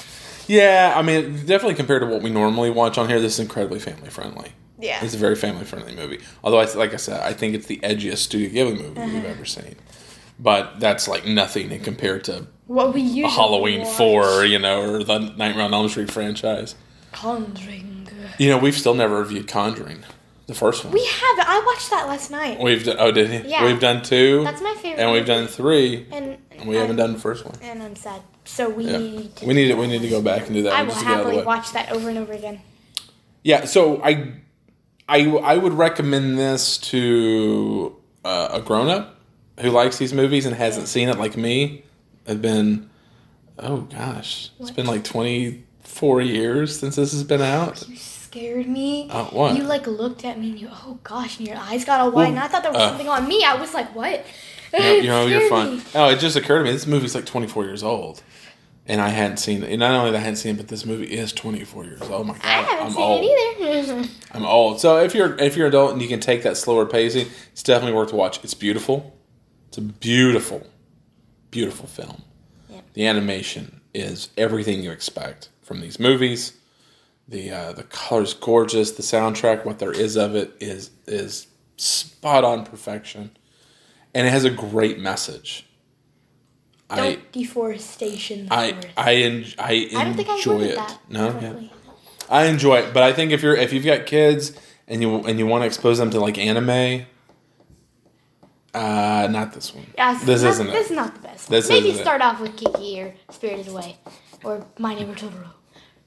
[0.47, 3.79] Yeah, I mean, definitely compared to what we normally watch on here, this is incredibly
[3.79, 4.51] family friendly.
[4.79, 5.03] Yeah.
[5.03, 6.19] It's a very family friendly movie.
[6.43, 9.11] Although, I, like I said, I think it's the edgiest Studio Ghibli movie Uh-huh.
[9.13, 9.75] we've ever seen.
[10.37, 13.95] But that's like nothing in compared to What we usually Halloween watch.
[13.97, 16.75] 4, you know, or the Nightmare on Elm Street franchise.
[17.11, 18.07] Conjuring.
[18.37, 20.03] You know, we've still never reviewed Conjuring,
[20.47, 20.93] the first one.
[20.93, 21.39] We have.
[21.47, 22.59] I watched that last night.
[22.59, 23.49] We've done, oh, did he?
[23.49, 23.65] Yeah.
[23.65, 24.43] We've done two.
[24.43, 25.01] That's my favorite.
[25.01, 26.07] And we've done three.
[26.11, 27.55] And, And we haven't done the first one.
[27.61, 28.21] And I'm sad.
[28.45, 28.97] So we Yeah.
[28.97, 29.45] need to.
[29.45, 31.05] We need to, we need to go back and do that I will just to
[31.05, 32.61] get out of the happily watch that over and over again.
[33.43, 34.33] Yeah, so I,
[35.07, 39.15] I, I would recommend this to uh, a grown up
[39.59, 41.83] who likes these movies and hasn't seen it like me.
[42.27, 42.89] I've been,
[43.59, 47.87] oh gosh, it's been like twenty four years since this has been out.
[47.87, 49.07] You scared me.
[49.09, 49.55] Uh, what?
[49.55, 52.29] You like looked at me and you, oh gosh, and your eyes got all wide,
[52.29, 53.43] and I thought there was uh, something on me.
[53.43, 54.25] I was like, what?
[54.73, 55.77] You know, you know you're fun.
[55.77, 55.83] me.
[55.93, 56.71] Oh, it just occurred to me.
[56.71, 58.21] This movie's like twenty four years old,
[58.87, 59.69] and I hadn't seen it.
[59.69, 62.01] And not only that I hadn't seen it, but this movie is twenty four years
[62.01, 62.11] old.
[62.11, 63.21] Oh my god, I haven't I'm seen old.
[63.23, 64.09] it either.
[64.33, 64.81] I'm old.
[64.81, 67.63] So if you're if you're an adult and you can take that slower pacing, it's
[67.63, 68.43] definitely worth to watch.
[68.43, 69.15] It's beautiful.
[69.69, 70.67] It's a beautiful,
[71.55, 72.21] beautiful film.
[72.69, 72.83] Yep.
[72.95, 76.57] The animation is everything you expect from these movies.
[77.29, 78.91] The uh, the color's gorgeous.
[78.91, 83.31] The soundtrack, what there is of it, is is spot on perfection,
[84.13, 85.65] and it has a great message.
[86.89, 88.47] I Don't deforestation.
[88.47, 88.77] the I.
[88.97, 90.75] I en- I enjoy I don't think I it.
[90.75, 90.99] that.
[91.09, 91.67] No, yeah.
[92.29, 94.51] I enjoy it, but I think if you're if you've got kids
[94.89, 97.05] and you and you want to expose them to like anime,
[98.75, 99.85] uh, not this one.
[99.97, 101.49] Yeah, this not, isn't This is not the best.
[101.49, 102.03] This Maybe isn't it.
[102.03, 103.97] start off with Kiki or Spirited Away
[104.43, 105.47] or My Neighbor Totoro.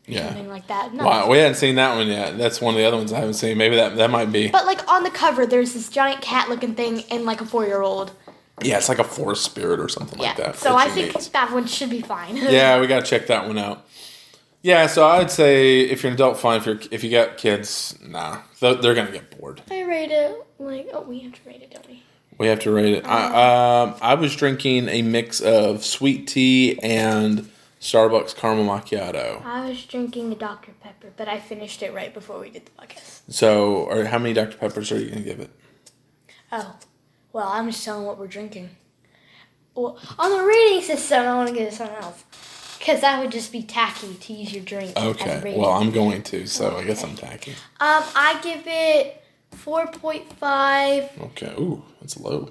[0.07, 0.27] Yeah.
[0.29, 0.95] Something like that.
[0.95, 1.05] No.
[1.05, 2.39] Wow, we haven't seen that one yet.
[2.39, 3.59] That's one of the other ones I haven't seen.
[3.59, 4.49] Maybe that that might be.
[4.49, 8.13] But like on the cover, there's this giant cat-looking thing and like a four-year-old.
[8.63, 10.29] Yeah, it's like a forest spirit or something Yeah.
[10.29, 10.57] like that.
[10.57, 12.37] so I think that one should be fine.
[12.39, 13.87] Yeah, we gotta check that one out.
[14.63, 16.57] Yeah, so I'd say if you're an adult, fine.
[16.59, 19.63] If you're if you got kids, nah, they're, they're gonna get bored.
[19.71, 22.03] I rate it like oh we have to rate it, don't we?
[22.39, 23.05] We have to rate it.
[23.07, 29.45] I, um, I was drinking a mix of sweet tea and Starbucks caramel macchiato.
[29.45, 32.71] I was drinking a Dr Pepper, but I finished it right before we did the
[32.81, 33.23] podcast.
[33.29, 35.51] So, or how many Dr Peppers are you gonna give it?
[36.53, 36.77] Oh,
[37.33, 38.71] well I'm just telling what we're drinking.
[39.75, 42.25] Well, on the rating system, I want to give it something else
[42.79, 45.55] because that would just be tacky to use your drink Okay.
[45.57, 47.53] Well, I'm going to, so I guess I'm tacky.
[47.81, 49.18] um, I give it
[49.53, 51.53] four point five Okay.
[51.59, 52.51] Ooh, that's low.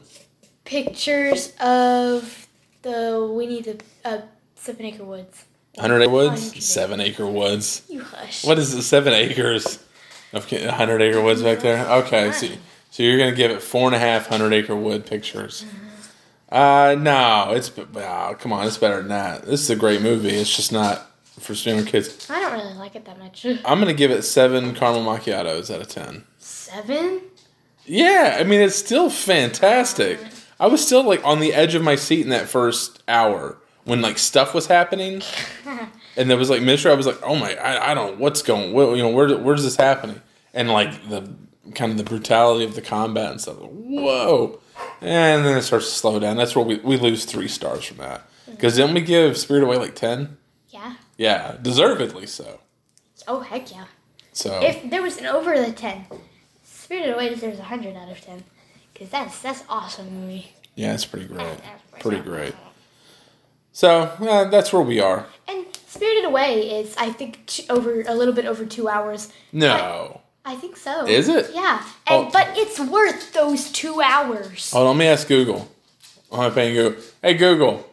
[0.65, 2.47] pictures of
[2.81, 4.21] the Winnie the uh,
[4.55, 5.45] Seven Acre Woods.
[5.77, 7.83] Hundred acre woods, seven acre woods.
[7.88, 8.43] You hush.
[8.43, 8.81] What is it?
[8.81, 9.77] Seven acres
[10.33, 11.88] of hundred acre woods back there.
[11.88, 12.47] Okay, so
[12.89, 15.65] so you're gonna give it four and a half hundred acre wood pictures.
[16.51, 19.45] Uh, no, it's wow, come on, it's better than that.
[19.45, 20.29] This is a great movie.
[20.29, 22.27] It's just not for younger kids.
[22.27, 23.45] I don't really like it that much.
[23.65, 26.23] I'm gonna give it seven caramel macchiatos out of ten.
[26.67, 27.21] Seven?
[27.86, 30.19] Yeah, I mean it's still fantastic.
[30.60, 34.01] I was still like on the edge of my seat in that first hour when
[34.01, 35.21] like stuff was happening,
[36.17, 36.91] and there was like mystery.
[36.91, 39.63] I was like, oh my, I, I don't what's going, what, you know, where where's
[39.63, 40.21] this happening?
[40.53, 41.34] And like the
[41.73, 43.60] kind of the brutality of the combat and stuff.
[43.62, 44.60] Whoa,
[44.99, 46.36] and then it starts to slow down.
[46.36, 48.51] That's where we we lose three stars from that mm-hmm.
[48.51, 50.38] because then we give Spirit Away like ten.
[50.67, 50.95] Yeah.
[51.17, 52.60] Yeah, deservedly so.
[53.25, 53.86] Oh heck yeah.
[54.34, 56.06] So If there was an over the ten,
[56.88, 58.45] Spirited Away deserves a hundred out of ten.
[58.97, 60.54] Cause that's that's awesome movie.
[60.76, 62.56] yeah, it's pretty great, That's pretty great.
[63.73, 65.26] So uh, that's where we are.
[65.50, 69.34] And Spirited Away is I think over a little bit over two hours.
[69.52, 70.21] No.
[70.45, 71.06] I think so.
[71.06, 71.52] Is it?
[71.54, 71.84] Yeah.
[72.08, 72.30] And Oh.
[72.32, 74.71] but it's worth those two hours.
[74.73, 75.67] Oh, let me ask Google.
[76.32, 77.04] I'm paying Google.
[77.21, 77.86] Hey Google,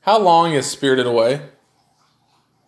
[0.00, 1.42] how long is Spirited Away?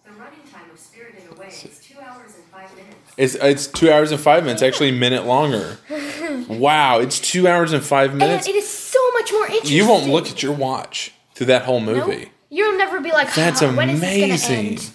[0.05, 3.06] The running time of Spirited Away is two hours and five minutes.
[3.17, 4.63] It's it's two hours and five minutes.
[4.63, 5.79] Actually, a minute longer.
[6.49, 8.47] wow, it's two hours and five and minutes.
[8.47, 9.77] it is so much more interesting.
[9.77, 12.07] You won't look at your watch through that whole Nope.
[12.09, 12.31] movie.
[12.51, 14.67] You'll never be like, That's "Huh, when is this gonna amazing.
[14.69, 14.91] end?"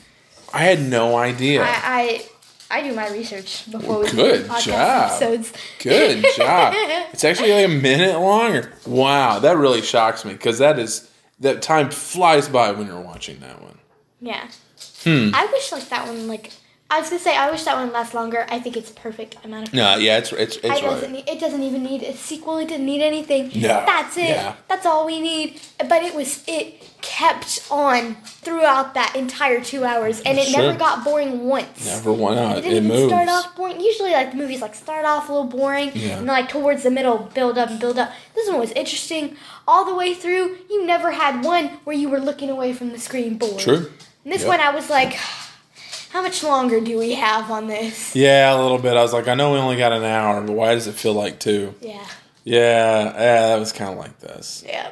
[0.53, 1.63] I had no idea.
[1.63, 2.25] I,
[2.69, 5.09] I I do my research before we do Good podcast job.
[5.11, 5.53] episodes.
[5.79, 6.73] Good job.
[7.13, 8.71] It's actually like a minute longer.
[8.85, 13.39] Wow, that really shocks me because that is that time flies by when you're watching
[13.39, 13.79] that one.
[14.21, 14.47] Yeah.
[15.03, 15.31] Hmm.
[15.33, 16.51] I wish like that one like
[16.93, 18.45] I was gonna say I wish that one lasts longer.
[18.49, 19.73] I think it's perfect amount of.
[19.73, 21.11] No, yeah, it's it's it's it doesn't right.
[21.11, 22.57] need, it doesn't even need a sequel.
[22.57, 23.45] It didn't need anything.
[23.55, 24.29] No, That's it.
[24.29, 24.55] yeah.
[24.67, 25.59] That's all we need.
[25.79, 30.61] But it was it kept on throughout that entire two hours, and it Sure.
[30.63, 31.85] never got boring once.
[31.85, 32.57] Never went out.
[32.57, 33.11] It It, didn't even moves.
[33.13, 33.79] start off boring.
[33.79, 36.17] Usually, like the movies, like start off a little boring, Yeah.
[36.17, 38.11] and like towards the middle, build up and build up.
[38.35, 39.35] This one was interesting
[39.67, 40.57] all the way through.
[40.69, 43.59] You never had one where you were looking away from the screen bored.
[43.59, 43.89] True.
[44.23, 44.49] And this Yep.
[44.49, 45.17] one, I was like,
[46.11, 48.15] how much longer do we have on this?
[48.15, 48.95] Yeah, a little bit.
[48.97, 51.13] I was like, I know we only got an hour, but why does it feel
[51.13, 51.73] like two?
[51.81, 52.05] Yeah,
[52.43, 54.63] Yeah, yeah, that was kind of like this.
[54.67, 54.91] yeah.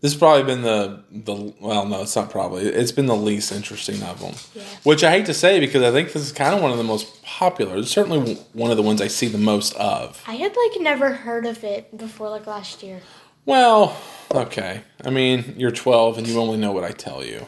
[0.00, 2.64] This has probably been the the well, no, it's not probably.
[2.66, 4.34] It's been the least interesting of them.
[4.54, 4.62] Yeah.
[4.82, 6.84] Which I hate to say because I think this is kind of one of the
[6.84, 7.78] most popular.
[7.78, 10.22] It's certainly one of the ones I see the most of.
[10.26, 13.00] I had like never heard of it before, like last year.
[13.46, 13.96] Well,
[14.30, 14.82] okay.
[15.02, 17.46] I mean, you're 12 and you only know what I tell you.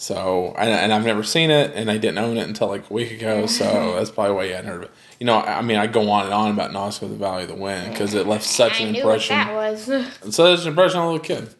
[0.00, 2.92] So, and, and I've never seen it, and I didn't own it until like a
[2.94, 3.46] week ago.
[3.46, 3.64] So
[3.96, 4.90] that's probably why you hadn't heard of it.
[5.18, 7.56] You know, I mean, I go on and on about Nausicaä, the Valley of the
[7.56, 9.36] Wind, because it left such I an knew what impression.
[9.36, 9.84] that was.
[10.36, 11.52] such an impression on a little kid.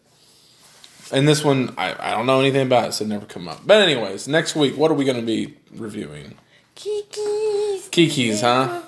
[1.11, 3.63] And this one, I, I don't know anything about it, so it never come up.
[3.67, 6.37] But anyways, next week, what are we going to be reviewing?
[6.77, 7.89] Kiki's.
[7.89, 8.83] Kiki's, huh?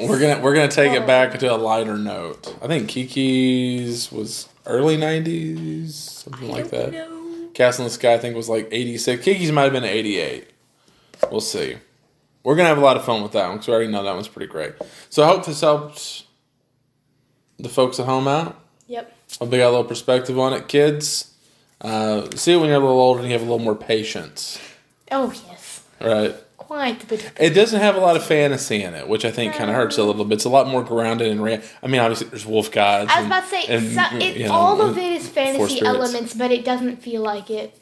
[0.00, 0.96] We're gonna we're gonna take Oh.
[0.96, 1.38] it back oh.
[1.38, 2.56] to a lighter note.
[2.62, 6.92] I think Kiki's was early '90s, something like that.
[6.92, 7.21] No.
[7.54, 9.24] Castle in the Sky, I think, was like '86.
[9.24, 10.48] Kiki's might have been '88.
[11.30, 11.76] We'll see.
[12.44, 14.14] We're gonna have a lot of fun with that one because we already know that
[14.14, 14.72] one's pretty great.
[15.10, 16.24] So I hope this helps
[17.58, 18.58] the folks at home out.
[18.88, 19.16] Yep.
[19.38, 21.32] Hope they got a little perspective on it, kids.
[21.80, 24.58] Uh, see it when you're a little older and you have a little more patience,
[25.10, 25.82] Oh yes.
[26.00, 26.34] right?
[26.66, 27.24] Quite a bit.
[27.24, 29.76] Of It doesn't have a lot of fantasy in it, which I think kind of
[29.76, 30.34] hurts a little bit.
[30.36, 31.60] It's a lot more grounded and real.
[31.82, 33.10] I mean, obviously, there's wolf gods.
[33.10, 35.28] I was and- about to say, and, so, it, you know, all of it is
[35.28, 37.78] fantasy elements, but it doesn't feel like it.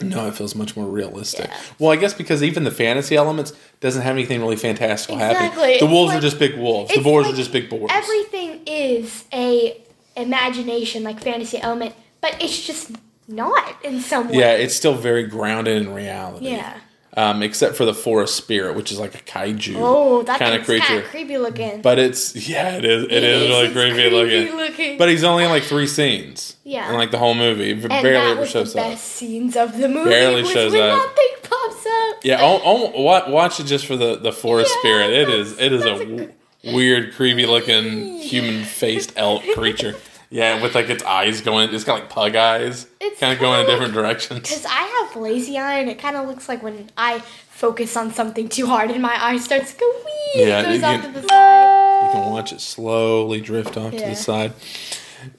[0.00, 1.46] No, it feels much more realistic.
[1.48, 1.56] Yeah.
[1.78, 5.54] Well, I guess because even the fantasy elements doesn't have anything really fantastical happening.
[5.54, 6.94] The It's wolves like- are just big wolves.
[6.94, 7.90] The boars like are just big boars.
[7.94, 9.80] Everything is a
[10.16, 12.92] imagination, like fantasy element, but it's just
[13.28, 14.38] not in some way.
[14.38, 16.48] yeah, it's still very grounded in reality.
[16.50, 16.74] Yeah.
[17.18, 21.00] Um, except for the forest spirit, which is like a kaiju Oh, kind of creature.
[21.00, 21.80] creepy looking.
[21.80, 23.04] But it's yeah, it is.
[23.04, 24.54] It is really It's creepy, looking.
[24.56, 24.98] looking.
[24.98, 26.56] But he's only in like three scenes.
[26.62, 26.90] Yeah.
[26.90, 28.90] In like the whole movie, and barely that ever was shows the up.
[28.90, 30.10] best scenes of the movie.
[30.10, 31.00] Barely shows when up.
[31.00, 32.16] that thing pops up.
[32.22, 32.60] Yeah, oh,
[32.94, 35.10] oh, watch it just for the the forest Yeah, spirit.
[35.14, 36.30] It is it is a
[36.70, 39.94] weird, creepy looking human faced elk creature.
[40.28, 43.60] Yeah, with like its eyes going, it's got like pug eyes, It's kind of going
[43.60, 44.40] in different directions.
[44.40, 48.12] Because I have lazy eye, and it kind of looks like when I focus on
[48.12, 51.00] something too hard, and my eye starts to go wee, Yeah, it goes you off
[51.02, 52.06] can- to the side.
[52.06, 54.52] You can watch it slowly drift off to the side.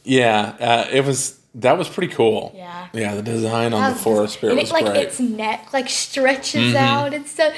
[0.04, 2.54] Yeah, uh, it was that was pretty cool.
[2.56, 2.88] Yeah.
[2.94, 5.08] yeah, the design on the forest spirit and was it, like great.
[5.08, 7.54] its neck like stretches out and stuff.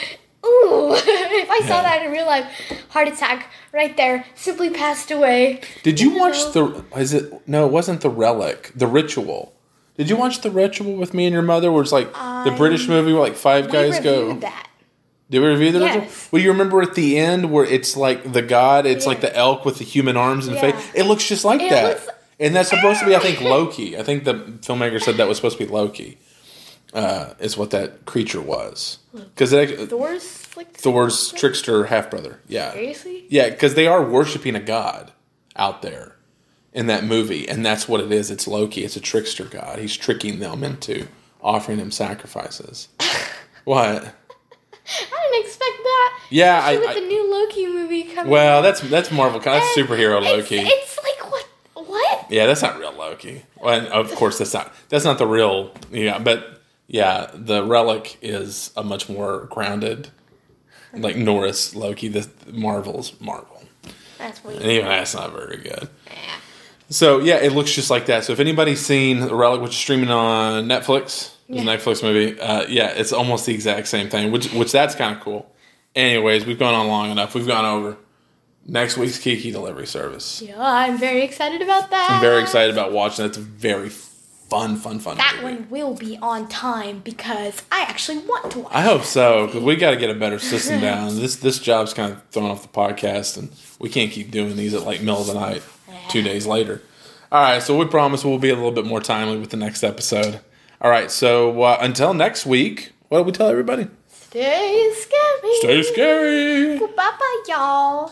[0.69, 0.93] Ooh!
[0.95, 1.81] if I saw Yeah.
[1.83, 2.45] that in real life,
[2.89, 4.25] heart attack right there.
[4.35, 5.61] Simply passed away.
[5.83, 6.83] Did you you watch know.
[6.91, 6.99] the?
[6.99, 7.65] Is it no?
[7.65, 8.71] It wasn't the relic.
[8.75, 9.53] The ritual.
[9.97, 11.71] Did you watch the ritual with me and your mother?
[11.71, 14.33] Where it's like the British movie where like five guys go.
[14.39, 14.67] that.
[15.29, 16.01] Did we review the ritual?
[16.03, 16.29] Yes.
[16.31, 19.65] Well, you remember at the end where it's like the god, it's like the elk
[19.65, 20.71] with the human arms and Yeah.
[20.71, 20.91] face.
[20.95, 21.83] It looks just like It that.
[21.83, 22.07] looks-
[22.39, 23.97] and that's supposed to be, I think, Loki.
[23.97, 26.17] I think the filmmaker said that was supposed to be Loki.
[26.91, 29.51] Uh, is what that creature was because
[29.89, 32.39] Thor's like Thor's trickster half brother.
[32.47, 33.25] Yeah, seriously.
[33.29, 35.11] yeah, because they are worshiping a god
[35.55, 36.15] out there
[36.73, 38.31] in that movie, and that's what it is.
[38.31, 38.83] It's Loki.
[38.83, 39.77] It's a trickster god.
[39.77, 41.07] He's tricking them into
[41.43, 42.87] offering him sacrifices.
[43.65, 44.15] what?
[44.91, 46.19] I didn't expect that.
[46.31, 48.31] Yeah, Especially I- with I- the new Loki movie coming.
[48.31, 48.61] Well, out.
[48.61, 49.39] that's that's Marvel.
[49.39, 50.57] That's And superhero it's- Loki.
[50.57, 51.47] It's, like what?
[51.87, 52.25] What?
[52.31, 53.43] yeah, that's not real Loki.
[53.61, 55.71] Well, and of course, that's not that's not the real.
[55.91, 56.55] Yeah, but
[56.89, 60.09] yeah, the relic is a much more grounded,
[60.93, 62.07] like Norse Loki.
[62.09, 63.63] The Marvel's Marvel,
[64.17, 64.61] That's weird.
[64.61, 65.87] and even that's not very good.
[66.89, 68.23] So yeah, it looks just like that.
[68.23, 71.61] So if anybody's seen the relic, which is streaming on Netflix, Yeah.
[71.63, 72.39] Netflix movie.
[72.39, 75.51] Uh, yeah, it's almost the exact same thing, which which that's kind of cool.
[75.95, 77.35] Anyways, we've gone on long enough.
[77.35, 77.97] We've gone over
[78.65, 80.41] next week's Kiki delivery service.
[80.41, 82.09] Yeah, I'm very excited about that.
[82.11, 83.25] I'm very excited about watching.
[83.25, 83.29] it.
[83.29, 83.89] It's a very
[84.49, 85.17] fun, fun, fun.
[85.17, 85.55] That movie.
[85.55, 88.73] one will be on time because I actually want to watch.
[88.73, 91.15] I hope so because we got to get a better system down.
[91.15, 94.73] This this job's kind of thrown off the podcast, and we can't keep doing these
[94.73, 95.61] at like middle of the night,
[96.09, 96.81] two days later.
[97.31, 99.83] All right, so we promise we'll be a little bit more timely with the next
[99.83, 100.39] episode.
[100.81, 103.87] All right, so uh, until next week, what do we tell everybody?
[104.07, 105.55] Stay scary.
[105.59, 106.79] Stay scary.
[106.79, 108.11] Bye bye, y'all.